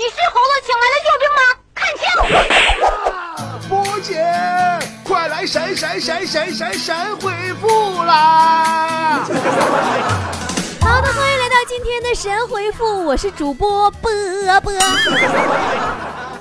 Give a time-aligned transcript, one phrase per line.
[0.00, 1.42] 你是猴子请来的救兵吗？
[1.76, 2.08] 看清！
[3.68, 4.16] 波姐，
[5.04, 7.30] 快来神神神神神神回
[7.60, 9.26] 复啦！
[10.80, 14.10] 好的，欢迎来到今天的神回复，我是主播波
[14.62, 14.72] 波。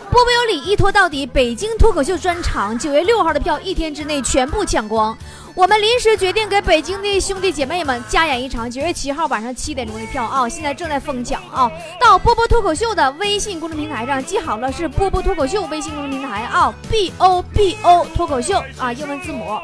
[0.09, 1.25] 波波有理，一拖到底。
[1.25, 5.17] 北京脱口秀专场九月六号的票，一天之内全部抢光。
[5.59, 10.47] 我们临时决定给北京的兄弟姐妹们加演一场九月七号晚上七点钟的票啊！
[10.47, 11.69] 现在正在疯抢啊！
[11.99, 19.59] 到波波脱口秀的微信公众平台上记好了，是波波脱口秀微信公众平台啊，B O B O 脱口秀啊，英文字母，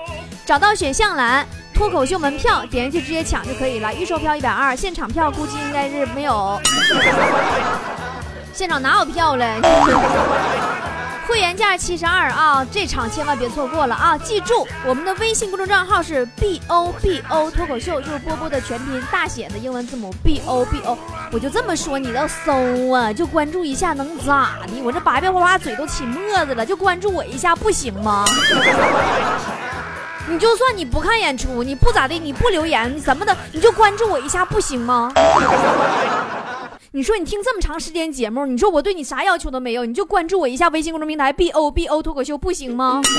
[0.46, 3.94] 找到选项栏脱口秀门票，点进去直接抢就可以了。
[3.94, 6.60] 预售票一百二，现场票估计应该是没有，
[8.52, 9.46] 现场哪有票了？
[11.28, 14.18] 会员价七十二啊，这场千万别错过了啊！
[14.18, 20.98] 记住，我们的微信公众账号是 B O B O 脱口秀，就是波波的全拼大写的英文字母 B O B O。
[21.32, 24.82] 我就这么说，你要搜啊，就关注一下，能咋的？
[24.84, 28.24] 我这白白花花嘴都起沫子了，就关注我一下不行吗？
[30.30, 35.12] 你就算你不看演出，你不咋的，你不留言，你什么的，你就关注我一下不行吗？
[36.96, 43.02] 你说你听这么长时间节目，你说我对你啥要求都没有，你就关注我一下微信公众平台 B O B O 脱口秀不行吗？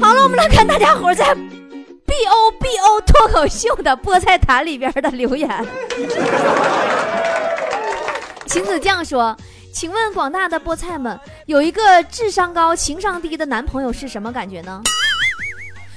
[0.00, 5.50] 好了，我们来看大家伙在 B O B O 脱口秀的菠菜坛里边的留言。
[8.46, 9.36] 秦子酱说
[9.74, 14.80] ：“请问广大的菠菜们，有一个智商高、情商低的男朋友是什么感觉呢？”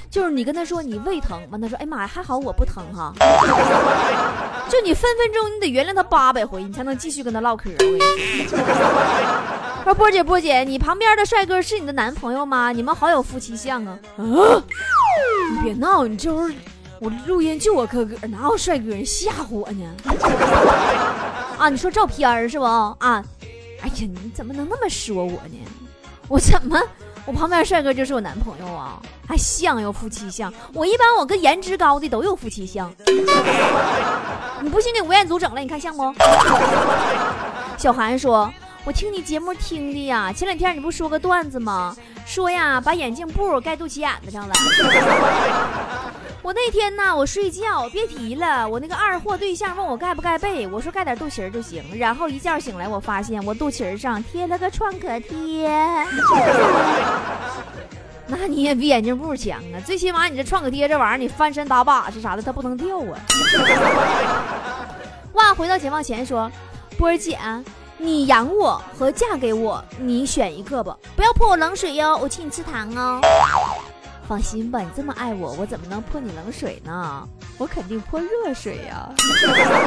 [0.10, 3.14] 就是你跟他说你胃疼，完他说哎妈呀还好我不疼哈，
[4.68, 7.70] 就你分分钟你得原谅他八百回，你才能继续跟他唠嗑。
[9.84, 12.72] 说波姐波姐，你旁边的帅哥是你的男朋友吗？
[12.72, 13.98] 你们好有夫妻相啊！
[14.18, 14.24] 啊，
[15.52, 16.54] 你别闹，你这会
[17.00, 18.92] 我录音就我哥哥，哪有帅哥？
[19.04, 19.86] 吓唬我呢？
[21.58, 22.66] 啊，你说照片是不？
[22.66, 22.96] 啊，
[23.82, 25.58] 哎呀，你怎么能那么说我呢？
[26.28, 26.80] 我怎么？
[27.30, 30.52] 我旁边帅哥就是我男朋友啊，还像有夫妻相。
[30.74, 32.92] 我一般我跟颜值高的都有夫妻相。
[34.62, 36.12] 你不信给吴彦祖整了，你看像不？
[37.78, 38.52] 小韩说
[38.84, 41.96] ：“我听你节目听的呀，前两天你不说个段子吗？
[42.26, 44.54] 说呀，把眼镜布盖肚脐眼子上了。”
[46.50, 51.84] 我那天呢，我睡觉，别提了，我那个二货对象问我盖不盖被，我说盖点肚脐儿就行。
[51.96, 55.70] 然后一觉醒来，我发现我肚脐儿上贴了个创可贴。
[58.26, 63.22] 那你也比眼镜布强啊，最起码你这创可贴这玩意儿，你翻身打把式啥的，它不能掉啊。
[65.34, 66.52] 哇，回到解放前说，
[66.98, 67.38] 波儿姐，
[68.00, 73.22] 你养我和嫁给我，你选一个吧，不要泼我冷水哟，我请你吃糖哦。
[74.30, 77.28] 放心吧，你这么爱我，我怎么能泼你冷水呢？
[77.58, 79.10] 我肯定泼热水呀。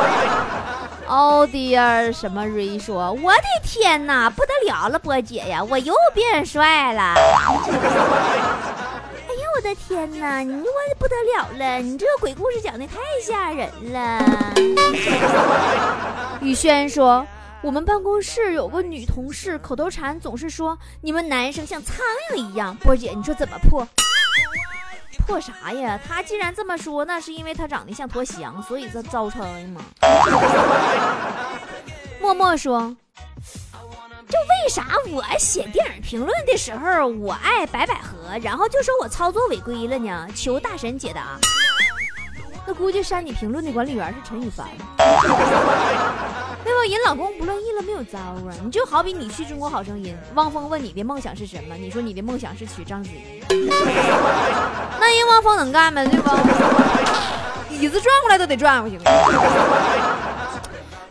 [1.07, 7.15] 哦，dear，什么瑞说，我的天哪，不得了了，波姐呀，我又变帅了。
[7.15, 7.53] 哎呀，
[9.55, 10.67] 我的天哪，你我
[10.99, 14.53] 不得了了，你这个鬼故事讲的太吓人了。
[16.43, 17.25] 宇轩说，
[17.63, 21.99] 我们办公室有个女同事，口头禅总是说你们男生像苍
[22.35, 22.77] 蝇一样。
[22.79, 23.87] 波姐，你说怎么破？
[25.27, 25.99] 破啥呀？
[26.07, 29.81] 他既然这么说，那是因为他长得像坨翔，所以这招称吗？
[32.21, 32.95] 默默说，
[34.29, 40.29] 就为啥我写电影评论的时候，我爱白百合，然后就说我操作违规了呢？
[40.35, 41.39] 求大神解答。
[42.67, 44.69] 那估计删你评论的管理员是陈羽凡。
[46.65, 46.79] 对吧？
[46.89, 48.55] 人老公不乐意了，没有招啊！
[48.65, 51.75] 你就好比你去中国好声音，汪峰问你的梦想是什么？
[51.77, 53.43] 你说你的梦想是娶章子怡，
[55.01, 56.05] 那人汪峰能干吗？
[56.05, 56.39] 对吧？
[57.71, 58.99] 椅子转过来都得转过去。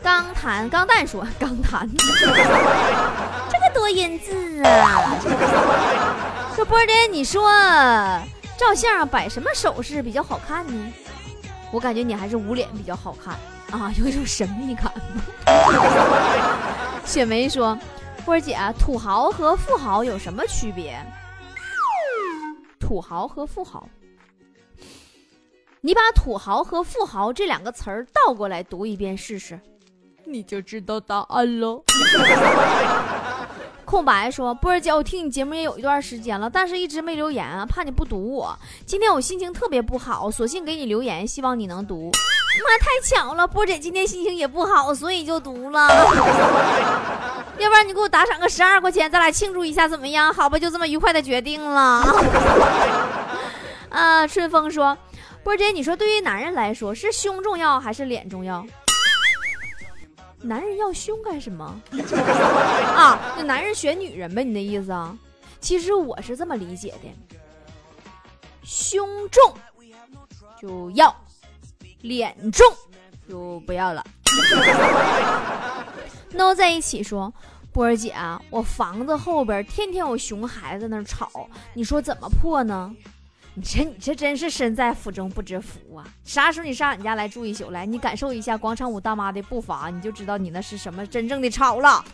[0.02, 1.88] 钢弹钢蛋说钢弹，
[3.50, 5.16] 这个多音字啊！
[6.56, 7.44] 说波姐，你说
[8.58, 10.94] 照相摆什么手势比较好看呢？
[11.72, 13.36] 我感觉你还是捂脸比较好看。
[13.72, 14.92] 啊，有一种神秘感。
[17.06, 17.78] 雪梅说
[18.26, 21.04] ：“波儿姐，土豪和富豪有什么区别？
[22.80, 23.88] 土豪和富豪，
[25.80, 29.60] 你把土豪和富豪这两个词儿倒过来读一遍试试，
[30.26, 31.82] 你就知道答案喽。
[33.86, 38.58] ”空白说：“波儿姐，我听你节目也有一段时间了，但是一直没留言啊，怕你不读我。
[38.86, 42.12] 今天我心情特别不好，索性给你留言，希望你能读。”
[42.60, 45.88] 妈，太巧了，波姐今天心情也不好，所以就读了。
[47.58, 50.34] 要不然你给我打赏个十二块钱，咱俩庆祝一下怎么样？
[50.34, 52.04] 好吧，就这么愉快的决定了。
[53.90, 54.98] 啊， 春风说，
[55.44, 58.66] 波姐，你说对于男人来说是胸重要还是脸重要？
[60.42, 61.80] 男人要胸干什么？
[62.98, 64.44] 啊，那男人选女人呗？
[64.44, 65.16] 你的意思啊？
[65.60, 67.14] 其实我是这么理解的，
[68.64, 69.54] 胸重
[70.60, 71.16] 就要，
[72.02, 72.66] 脸重
[73.30, 74.04] 就不要了。
[76.34, 77.32] no 在一起说，
[77.72, 82.94] 波儿姐啊，我房子后边天天有熊孩子那吵，你说怎么破呢？
[83.54, 86.06] 你这你这真是身在福中不知福啊！
[86.24, 92.06] 啥时候你上俺家来住一宿来，你感受一下广场舞大妈的步伐，你就知道你那是什么真正的吵了。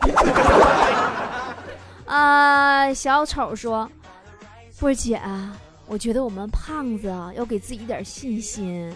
[2.08, 3.88] 啊， 小丑说，
[4.80, 5.56] 波儿姐啊，
[5.86, 8.92] 我觉得我们胖子要给自己一点信心，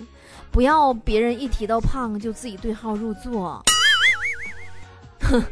[0.51, 3.63] 不要别人一提到胖就自己对号入座。
[5.23, 5.43] 哼，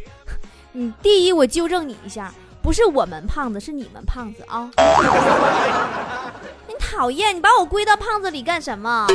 [0.73, 4.69] 你第一我纠正你一下，不是我们胖子，是你们胖子啊。
[6.67, 9.07] 你讨厌，你把我归到胖子里干什么？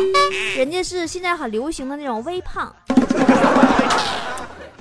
[0.56, 2.74] 人家是现在很流行的那种微胖。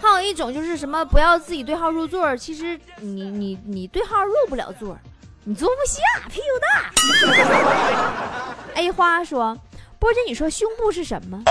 [0.01, 4.97] 还有一种就是什么不要自己对号入座，其实你你你对号入不了座，
[5.43, 6.91] 你坐不下，屁股大。
[8.75, 9.57] A 花说
[10.03, 11.41] ：“波姐，你说胸部是什么？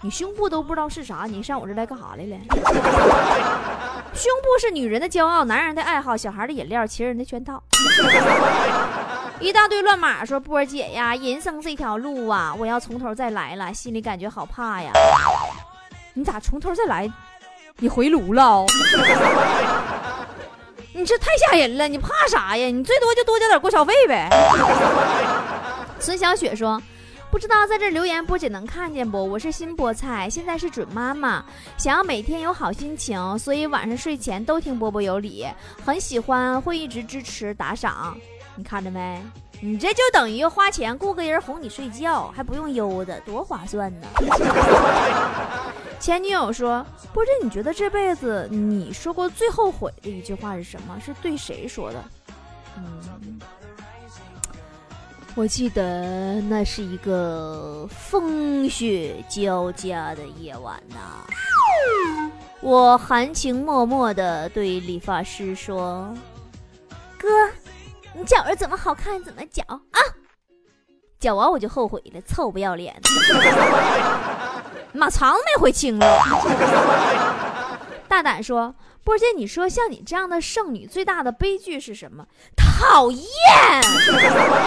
[0.00, 2.36] 你胸部都不知道是啥，你上我这来干啥来了？
[4.14, 7.62] 胸部是女人的骄傲，男人的爱好，小孩的饮料，情人的圈套。
[9.38, 14.90] ”一大堆乱码说波儿姐呀，人生这条路啊，我要从头再来了，心里感觉好怕呀。
[16.14, 17.12] 你咋从头再来？
[17.76, 18.64] 你回炉了？
[20.94, 21.86] 你这太吓人了！
[21.86, 22.66] 你怕啥呀？
[22.68, 24.30] 你最多就多交点过桥费呗。
[26.00, 26.80] 孙小雪说，
[27.34, 29.18] 不知道在这留言波姐能看见不？
[29.18, 31.44] 我是新菠菜，现在是准妈妈，
[31.76, 35.44] 想要每天有好心情，所以晚上睡前都听波波有理，
[35.84, 38.16] 很喜欢，会一直支持打赏。
[38.54, 39.20] 你看着没？
[39.60, 44.06] 你这就等于花钱雇个人哄你睡觉，还不用悠的，多划算呢！
[45.98, 50.96] 前女友说：“波姐，你觉得这辈子你说过最后悔的一句话是什么？
[51.04, 52.04] 是对谁说的？”
[52.78, 52.84] 嗯，
[55.36, 61.26] 我记得那是一个风雪交加的夜晚呐，
[62.60, 66.14] 我含情脉脉的对理发师说
[67.18, 67.28] ：“哥。”
[68.16, 69.98] 你觉着怎么好看怎么绞啊！
[71.18, 72.94] 绞完我就后悔了，臭不要脸！
[74.92, 76.06] 马肠子没回清了。
[78.06, 78.72] 大胆说，
[79.04, 82.26] 波姐，你说像你这样的剩女，最大的悲剧是什么？
[82.56, 83.20] 讨厌！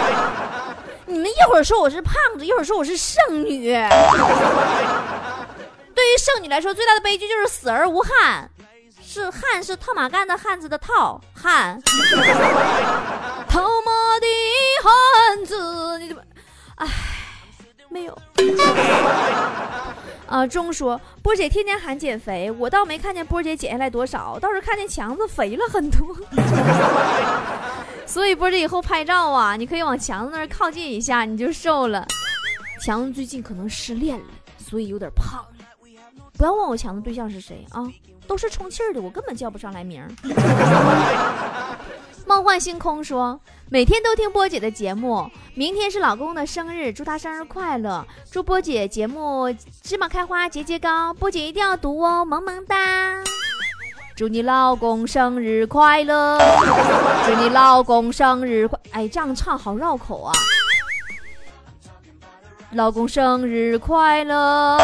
[1.06, 3.72] 你们一会儿说我是胖子，一会儿说我是剩女。
[5.94, 8.48] 对于剩女来说，最大的悲剧就是死而无憾。
[9.02, 11.80] 是汉是套马杆的汉子的套汉，
[13.48, 14.26] 套马的
[14.82, 16.22] 汉子，你怎么？
[16.76, 16.86] 哎，
[17.88, 18.16] 没有。
[20.28, 26.16] 啊，钟说波姐天天喊减肥，我倒没看见波姐减下来多少，倒是看见强子肥了很多。
[28.06, 32.06] 所以波姐以后拍照啊，你可以往强子那儿靠近一下，你就瘦了。
[32.80, 34.26] 强子最近可能失恋了，
[34.58, 35.44] 所以有点胖。
[36.36, 37.84] 不要问我强子对象是谁啊。
[38.28, 40.08] 都是充气儿的，我根本叫不上来名儿。
[42.38, 49.52] 梦幻星空说，每天都听波姐的节目，明天是老公的生日，祝他生日快乐，祝波姐节目
[49.82, 52.76] 芝麻开花节节高，波姐一定要读哦，萌萌哒！
[54.14, 56.38] 祝你老公生日快乐，
[57.26, 60.32] 祝你老公生日快，哎，这样唱好绕口啊！
[62.70, 64.78] 老公生日快乐。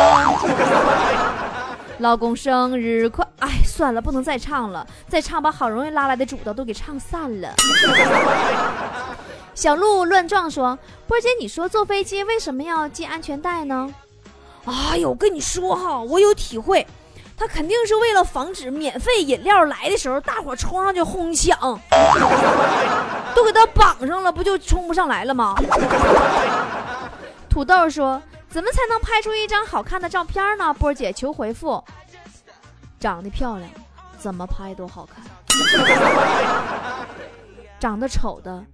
[1.98, 3.24] 老公生日快！
[3.38, 7.54] 哎，算了，不能再唱了，再唱把好容易拉来的主刀都给唱散了。
[9.54, 13.88] 小鹿乱撞说：“波姐，你说坐飞机为什么要系安全带呢？”
[14.66, 16.84] 哎呦，我跟你说哈，我有体会，
[17.36, 21.56] 他肯定是为了防止免费饮料来的时候，大伙冲上去哄抢，
[23.36, 25.54] 都给他绑上了，不就冲不上来了吗？
[27.48, 28.20] 土豆说。
[28.54, 30.73] 怎么才能拍出一张好看的照片呢？
[30.75, 31.82] 波姐求回复。
[33.00, 33.68] 长得漂亮，
[34.16, 35.25] 怎么拍都好看。
[37.80, 38.64] 长得丑的，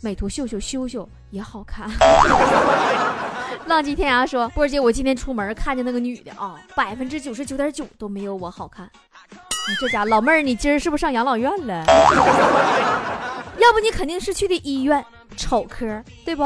[0.00, 1.90] 美图秀秀修修也好看。
[3.66, 8.88] 浪迹天涯说，波姐，我今天出门看见那个女的啊，百分之九十九点九都没有我好看。
[9.32, 11.84] 你这家老妹儿，你今儿是不是上养老院了？
[13.58, 15.04] 要不你肯定是去的医院
[15.36, 16.44] 丑科，对不？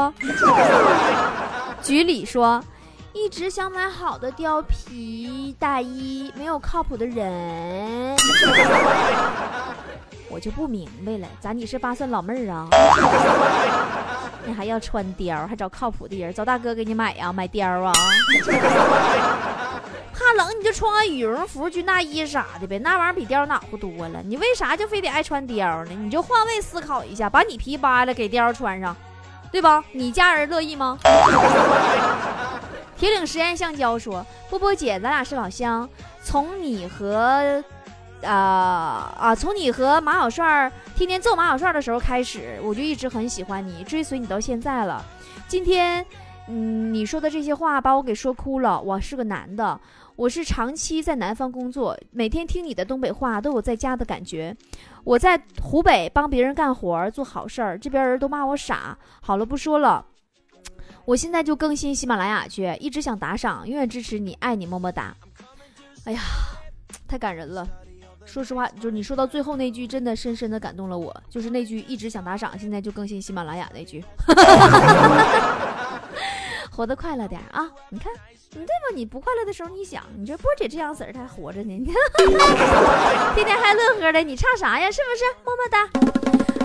[1.81, 2.63] 局里说，
[3.13, 8.15] 一直想买好的貂皮大衣，没有靠谱的人，
[10.29, 12.67] 我就不明白了，咋你是八算老妹儿啊？
[14.45, 17.31] 你还要穿貂，还找靠谱的人，找大哥给你买呀？
[17.31, 17.93] 买貂啊？
[20.13, 24.21] 怕冷你就穿个羽绒服、军大衣啥的呗，那玩意儿比貂暖和多了。
[24.23, 25.91] 你为啥就非得爱穿貂呢？
[25.91, 28.95] 你就换位思考一下，把你皮扒了给貂穿上，
[29.55, 29.81] 对吧？
[29.93, 30.99] 你家人乐意吗？
[32.97, 35.89] 铁岭实验橡胶说：“波波姐，咱俩是老乡，
[36.21, 37.63] 从你和，
[38.21, 45.01] 啊啊，从你和马小帅天天揍马小帅的时候开始，我就一直很喜欢你，追随你到现在了。
[45.47, 46.05] 今天，
[46.47, 48.79] 嗯，你说的这些话把我给说哭了。
[48.79, 49.79] 我是个男的，
[50.15, 54.55] 我是长期在南方工作，每天听你的东北话都有在家的感觉。
[55.03, 58.97] 我在湖北帮别人干活做好事儿，这边人都骂我傻。
[59.21, 60.05] 好了，不说了。”
[61.05, 65.15] 我现在就更新喜马拉雅去，一直想打赏，永远支持你，爱你，么么哒。
[66.05, 66.19] 哎呀，
[67.07, 67.67] 太感人了。
[68.25, 71.15] 说实话，就是你说到最后那句，真的深深的感动了我。
[71.29, 74.03] 就是那句一直想打赏，现在就更新喜马拉雅那句。
[76.75, 77.71] 活得快乐点啊！
[77.89, 78.11] 你看，
[78.51, 78.93] 你对吧？
[78.93, 81.71] 你不快乐的时候，你想，你这波姐这样子儿，她还活着呢。
[81.73, 81.95] 你看，
[83.33, 84.91] 天天还乐呵的，你差啥呀？
[84.91, 85.23] 是不是？
[85.45, 85.89] 么么哒。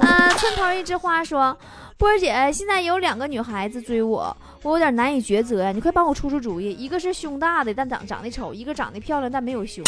[0.01, 1.57] 呃，村头一枝花说。
[1.97, 6.73] 波姐，现在有两个女孩子追我，我有点难以抉择呀，你快帮我出出主意。
[6.73, 9.85] 一个是胸大的，但长长得丑；一个长得漂亮，但没有胸。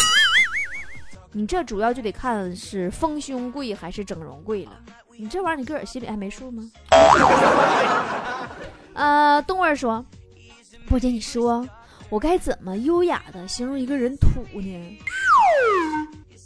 [1.31, 4.71] 你这主要就得看是丰胸贵还是整容贵了。
[5.17, 6.63] 你这玩意儿你个儿心里还没数吗？
[8.93, 10.05] 呃，东儿说，
[10.87, 11.67] 波姐，你说
[12.09, 14.27] 我该怎么优雅的形容一个人土
[14.59, 14.97] 呢？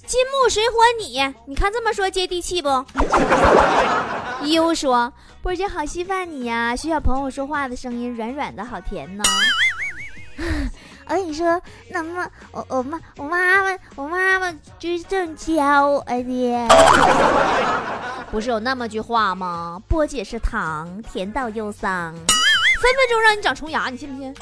[0.05, 2.69] 金木水火你，你看这么说接地气不？
[4.43, 5.11] 一优说。
[5.41, 9.23] 波姐好稀饭你呀，徐小朋友说话的声音，软软的好甜呢。
[11.07, 11.59] 哎你说，
[11.89, 16.67] 那么我我妈我妈妈我妈妈就是这么教我的。
[18.29, 19.81] 不是有那么句话吗？
[19.87, 24.35] 波姐是糖，甜到忧伤，分分钟让你长虫牙，你信不信？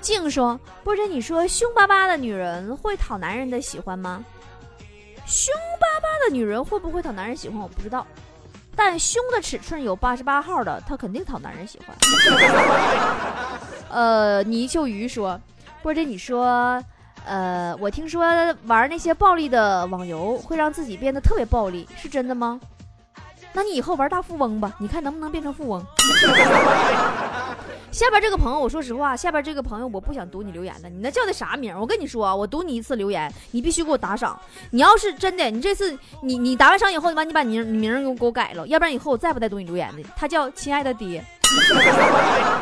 [0.00, 4.24] 静说，波姐你说凶巴巴的女人会讨男人的喜欢吗？
[5.26, 7.60] 凶巴巴的女人会不会讨男人喜欢？
[7.60, 8.06] 我不知道。
[8.76, 11.88] 但胸的尺寸有八十八号的，他肯定讨男人喜欢。
[13.90, 15.38] 呃，泥鳅鱼说，
[15.82, 16.82] 波姐，你说，
[17.26, 18.24] 呃，我听说
[18.66, 22.60] 玩那些暴力的网游会让自己变得特别暴力，是真的吗？
[23.52, 25.84] 那你以后玩大富翁吧，你看能不能变成富翁？
[27.90, 30.88] 下边这个朋友，我说实话，下边这个朋友我不想读你留言了。
[30.88, 31.76] 你那叫的啥名？
[31.76, 34.40] 我跟你说啊，我读你一次留言，你必须给我打赏。
[34.70, 40.08] 你要是真的，你这次你你打完赏以后，完你把你你名给我给我改了，要不然以后我再不带读你留言的。
[40.16, 41.20] 他叫亲爱的爹，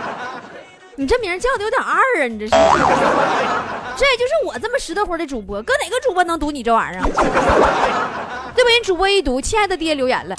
[0.98, 2.50] 你这名叫的有点二啊，你这是。
[2.50, 7.02] 这也就是我这么实得活的主播，搁哪个主播能读你这玩意儿？
[8.52, 8.68] 对不？
[8.68, 10.34] 人主播一读，亲爱的爹留言了，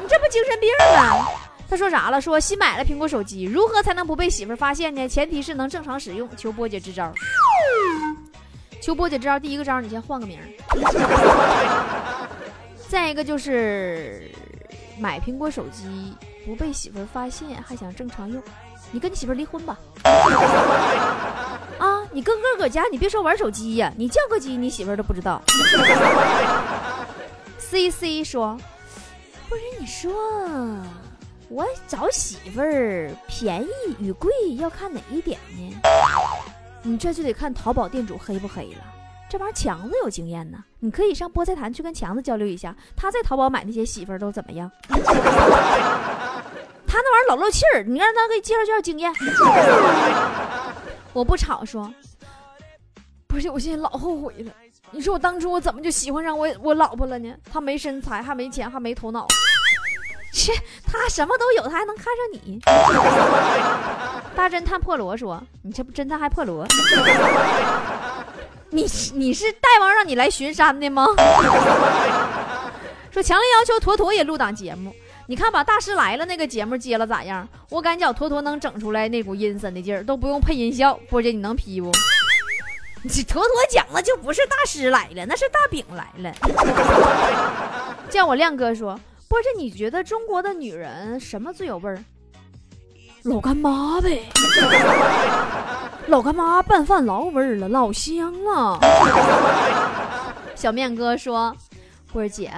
[0.00, 1.26] 你这不精神病吗？
[1.68, 2.20] 他说啥了？
[2.20, 5.08] 说新买了苹果手机，如何才能不被媳妇发现呢？
[5.08, 6.28] 前提是能正常使用。
[6.36, 7.12] 求波姐支招。
[8.80, 10.38] 求波姐支招，第一个招你先换个名。
[12.88, 14.30] 再一个就是
[14.96, 16.14] 买苹果手机
[16.46, 18.40] 不被媳妇发现，还想正常用，
[18.92, 19.76] 你跟你媳妇离婚吧。
[21.78, 25.42] 啊，你跟个搁家，你别说玩手机呀，你叫个鸡，你媳妇都不知道。
[27.58, 28.56] C C 说，
[29.48, 30.12] 不是你说。
[31.48, 33.68] 我找媳妇儿，便宜
[33.98, 35.80] 与贵要看哪一点呢？
[36.82, 38.78] 你这就得看淘宝店主黑不黑了。
[39.28, 44.70] 这玩意儿强子有经验呢，你可以上菠菜坛去跟强子交流一下，他在淘宝买那些媳妇儿都怎么样？
[46.92, 49.10] 他那玩意儿老漏气儿，你让他给你介绍介绍经验。
[51.14, 51.90] 我不吵说，
[53.26, 54.52] 不是，我现在老后悔了。
[54.90, 57.34] 你说我当初我怎么就喜欢上我我老婆了呢？
[57.50, 59.26] 她没身材，还没钱，还没头脑。
[60.34, 60.52] 切，
[60.86, 62.60] 他什么都有，他还能看上你？
[64.36, 66.66] 大侦探破罗说：“你这不侦探还破罗？
[68.68, 71.06] 你你是大王让你来巡山的吗？”
[73.10, 74.94] 说强烈要求坨坨也录档节目，
[75.26, 77.48] 你看把大师来了那个节目接了咋样？
[77.70, 80.98] 我感觉坨坨能整出来那股阴森的劲儿，都不用配音效。
[81.08, 81.90] 波姐你能批不？
[83.02, 86.32] 你坨坨讲的就不是大师来了，那是大饼来了。
[88.10, 88.98] 叫我亮哥说。
[89.28, 92.04] 波姐你觉得中国的女人什么最有味儿？
[93.22, 94.26] 老干妈呗，
[96.08, 98.78] 老干妈拌饭老味儿了，老香了。
[100.54, 101.56] 小面哥说
[102.12, 102.52] ：“波儿姐，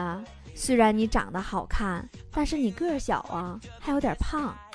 [0.55, 4.55] 虽然你长得好看，但是你个儿小啊，还有点胖。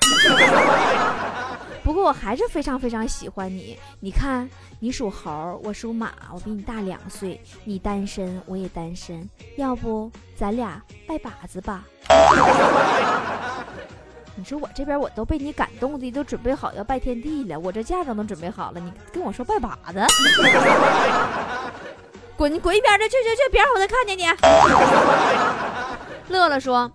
[1.82, 3.78] 不过我还是非常非常喜欢你。
[4.00, 7.40] 你看，你属猴，我属马，我比你大两岁。
[7.64, 11.84] 你单身，我也单身，要不咱俩拜把子吧？
[14.36, 20.04] 你说我这边我都被你感动的，都准备好要拜天地了，我这嫁妆都准备好了，你跟我说拜把子，
[22.36, 24.24] 滚滚一边去去去去，别让我再看见你。
[26.30, 26.90] 乐乐说：“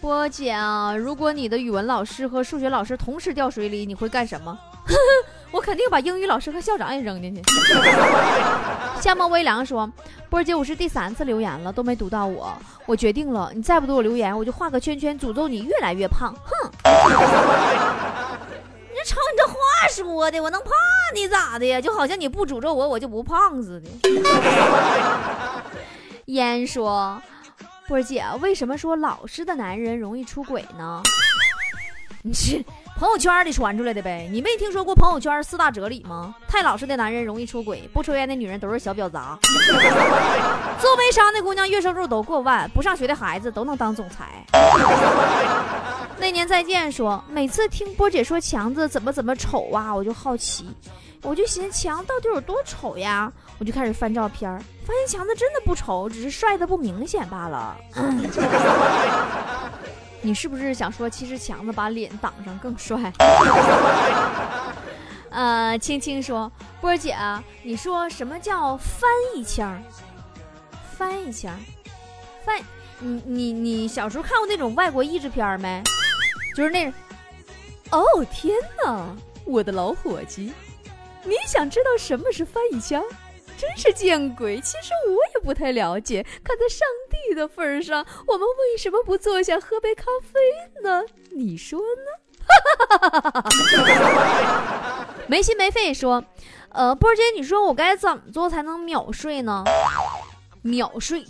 [0.00, 4.56] 波姐啊，如果你的语文老师和数学老师同时掉水里，你会干什么？”
[5.50, 7.42] 我肯定把英语老师和校长也扔进去。
[9.00, 9.90] 夏末微凉说
[10.28, 12.52] ：“波姐，我是第三次留言了，都没读到我。
[12.84, 16.70] 我决定了，你再不读我留言，我就画个圈圈，诅咒你越来越胖。”哼！
[18.92, 19.54] 你瞅你这话
[19.90, 20.70] 说的，我能怕
[21.14, 21.80] 你咋的呀？
[21.80, 23.88] 就好像你不诅咒我，我就不胖似的。
[26.26, 27.22] 烟说
[27.88, 31.02] ：“波姐，为什么说老实的男人容易出轨呢？”
[32.22, 32.64] 你是。
[32.98, 36.34] 朋友圈里传出来的呗，你没听说过朋友圈四大哲理吗？
[36.48, 39.38] 太老实的男人容易出轨，不抽烟的女人都是小婊砸，
[40.80, 44.42] 做微商的姑娘月收入都过万，不上学的孩子都能当总裁。
[46.18, 50.66] 那年再见说，每次听波姐说强子怎么怎么丑啊，我就好奇，
[51.26, 54.48] 我就寻思强到底有多丑呀，我就开始翻照片，
[54.86, 57.76] 发现强子真的不丑，只是帅的不明显罢了。
[60.22, 63.12] 你是不是想说，其实强子把脸挡上更帅？
[65.30, 67.16] 呃，青青说，波儿姐，
[67.64, 69.82] 你说什么叫翻一腔？
[70.96, 71.52] 翻一腔，
[72.44, 72.60] 翻，
[73.00, 75.82] 你你你小时候看过那种外国译制片没？
[76.56, 76.88] 就是那，
[77.90, 79.04] 哦天哪，
[79.44, 80.52] 我的老伙计，
[81.26, 83.02] 你想知道什么是翻译腔？
[83.58, 84.60] 真是见鬼！
[84.60, 86.22] 其实我也不太了解。
[86.44, 91.02] 看在上帝的份上，我们为什么不坐下喝杯咖啡呢？
[91.30, 92.46] 你说呢？
[92.46, 96.22] 哈哈哈哈哈哈没心没肺说，
[96.68, 99.64] 呃，波姐，你说我该怎么做才能秒睡呢？
[100.60, 101.24] 秒睡，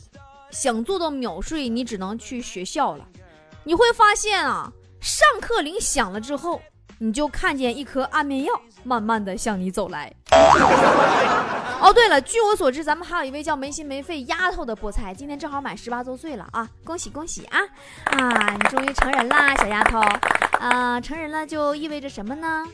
[0.50, 3.06] 想做到秒睡，你只能去学校了。
[3.62, 6.60] 你会发现啊，上课铃响了之后，
[6.98, 10.12] 你就看见一颗安眠药慢慢的向你走来。
[11.78, 16.66] 哦，对了，据我所知，咱们还有一位叫没心没肺丫头的菠菜，今天正好满十八周岁了啊！
[16.84, 17.60] 恭喜恭喜啊！
[18.04, 20.00] 啊，你终于成人啦，小丫头！
[20.58, 22.64] 啊，成人了就意味着什么呢？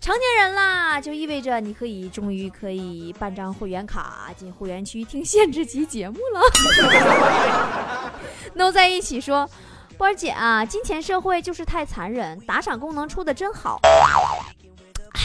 [0.00, 6.40] 成年人啦，就意味着你可以终于可以办张会员卡进会员区听限制级节目了。
[8.54, 9.48] no 在一起说，
[10.02, 13.78] 波儿姐啊，金钱社会就是太残忍，打赏功能出的真好。
[13.84, 15.20] 哎，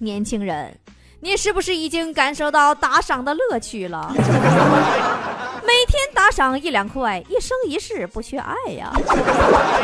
[0.00, 0.74] 年轻人。
[1.20, 4.10] 你是不是已经感受到打赏的乐趣了？
[4.16, 8.90] 每天打赏一两块，一生一世不缺爱呀！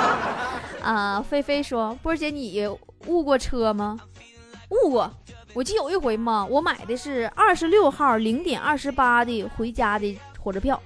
[0.82, 2.66] 啊，菲菲说：“波儿姐，你
[3.08, 3.98] 误过车吗？
[4.70, 5.10] 误过。
[5.52, 10.80] 我记有一回嘛，我买的是二十六号零点二十八的回家的火车票。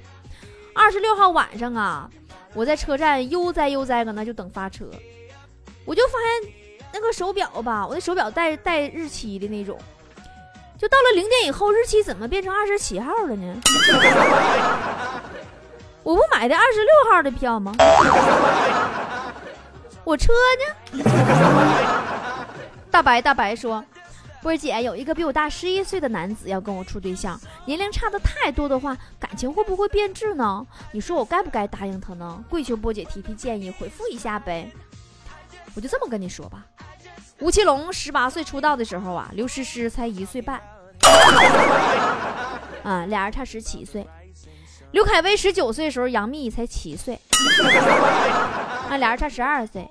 [0.75, 2.11] 二十六号晚上啊，
[2.55, 4.87] 我在车站悠哉悠哉搁那就等发车，
[5.85, 6.29] 我就发现
[6.93, 9.79] 那个手表吧，我的手表带带日期的那种。”
[10.77, 13.55] 就到了零点以后，日期怎么变成二十七号了呢？
[16.03, 17.73] 我不买的二十六号的票吗？
[20.05, 20.33] 我车
[20.93, 21.05] 呢？
[22.91, 23.83] 大白大白说
[24.45, 30.67] ：“波姐，有一个比我大十一岁的男子要跟我处对象，年龄差的太多的话，感情会不会变质呢？
[30.93, 32.45] 你说我该不该答应他呢？
[32.51, 34.71] 跪求波姐提提建议，回复一下呗。
[35.75, 36.63] 我就这么跟你说吧。
[37.39, 40.61] 吴奇隆十八岁出道的时候啊，刘诗诗才一岁半。
[42.85, 44.07] ”啊，俩人差十七岁。
[44.91, 47.19] 刘恺威十九岁的时候，杨幂才七岁。
[48.91, 49.89] 啊，俩人差十二岁。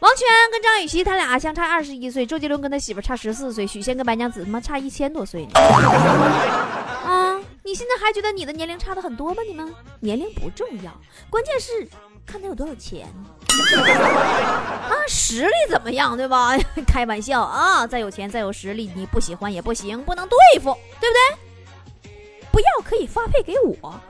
[0.00, 2.26] 王全跟张雨绮他俩相差二十一岁。
[2.26, 3.66] 周杰伦跟他媳妇差十四岁。
[3.66, 5.52] 许仙跟白娘子他妈差一千多岁呢。
[7.06, 9.42] 啊，你现在还觉得你的年龄差的很多吗？
[9.46, 10.92] 你们年龄不重要，
[11.30, 11.88] 关键是
[12.26, 13.06] 看他有多少钱。
[13.48, 16.52] 啊，实力怎么样，对吧？
[16.86, 22.10] 开玩笑啊，再有钱再有实力，你不喜欢也不行，不能对付，对不对？
[22.52, 24.00] 不要可以发配给我，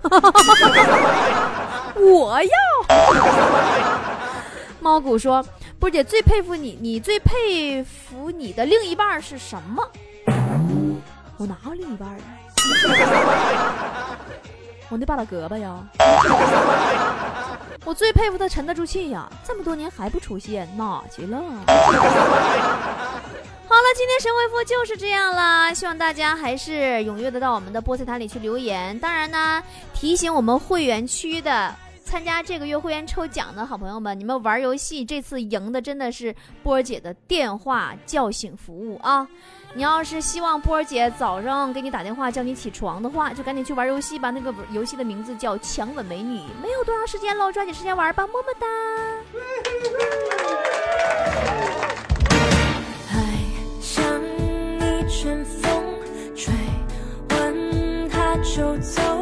[2.00, 2.50] 我要。
[4.78, 5.44] 猫谷说
[5.78, 9.82] ：“波姐最佩服你，你最佩服你的另一半是什么？
[11.36, 12.18] 我哪有另一半啊？
[14.88, 15.76] 我那八大胳膊呀。
[17.84, 21.38] ”我最佩服他沉得住气呀，这么多年还不出现，哪去了？
[23.68, 26.72] 好了，今天神回复就是这样了，希望大家还是
[27.04, 28.98] 踊跃的到我们的菠菜坛里去留言。
[28.98, 29.62] 当然呢，
[29.94, 31.72] 提醒我们会员区的
[32.06, 39.28] 参加这个月会员抽奖的好朋友们你们玩游戏这次赢的真的是波儿姐的电话叫醒服务啊。
[39.74, 48.66] 你要是希望波儿姐早上给你打电话叫你起床的话就赶紧去玩游戏吧那个游戏的名字叫强吻美女没有多长时间喽抓紧时间玩吧么么哒。
[53.10, 53.34] 爱
[53.80, 55.82] 像一阵风
[56.36, 56.54] 吹
[58.08, 59.15] 它就走。